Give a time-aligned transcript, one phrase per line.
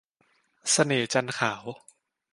[0.71, 1.63] เสน่ห์จันทร์ขาว